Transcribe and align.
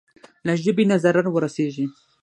له 0.45 0.53
ژبې 0.63 0.83
نه 0.91 0.95
ضرر 1.03 1.25
ورسېږي. 1.31 1.85